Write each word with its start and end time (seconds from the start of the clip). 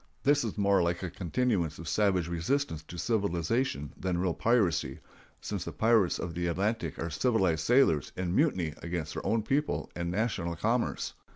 This 0.23 0.43
is 0.43 0.57
more 0.57 0.81
like 0.81 1.03
a 1.03 1.11
continuance 1.11 1.77
of 1.77 1.87
savage 1.87 2.27
resistance 2.27 2.81
to 2.81 2.97
civilization 2.97 3.93
than 3.95 4.17
real 4.17 4.33
piracy, 4.33 4.97
since 5.41 5.63
the 5.65 5.71
pirates 5.71 6.17
of 6.17 6.33
the 6.33 6.47
Atlantic 6.47 6.97
are 6.97 7.11
civilized 7.11 7.63
sailors 7.63 8.11
in 8.17 8.35
mutiny 8.35 8.73
against 8.81 9.13
their 9.13 9.23
own 9.23 9.43
people 9.43 9.91
and 9.95 10.09
national 10.09 10.55
commerce. 10.55 11.13